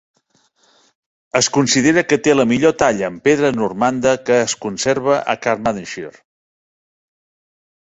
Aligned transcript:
Es 1.39 1.49
considera 1.57 2.03
que 2.13 2.17
té 2.27 2.33
la 2.37 2.45
millor 2.53 2.73
talla 2.85 3.11
en 3.13 3.19
pedra 3.29 3.53
normanda 3.59 4.15
que 4.31 4.41
es 4.47 4.57
conserva 4.67 5.21
a 5.35 5.39
Carmarthenshire. 5.47 6.19